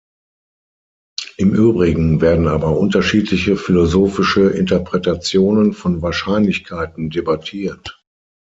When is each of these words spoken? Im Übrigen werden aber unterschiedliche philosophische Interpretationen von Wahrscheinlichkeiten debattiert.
Im 1.37 1.53
Übrigen 1.53 2.21
werden 2.21 2.47
aber 2.47 2.75
unterschiedliche 2.75 3.55
philosophische 3.55 4.49
Interpretationen 4.49 5.73
von 5.73 6.01
Wahrscheinlichkeiten 6.01 7.11
debattiert. 7.11 8.03